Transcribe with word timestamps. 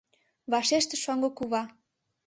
—вашештыш 0.51 0.99
шоҥго 1.05 1.29
кува. 1.37 1.63